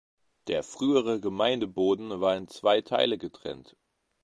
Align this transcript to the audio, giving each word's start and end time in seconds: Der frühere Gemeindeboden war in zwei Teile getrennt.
Der 0.47 0.63
frühere 0.63 1.19
Gemeindeboden 1.19 2.21
war 2.21 2.35
in 2.35 2.47
zwei 2.47 2.81
Teile 2.81 3.19
getrennt. 3.19 3.75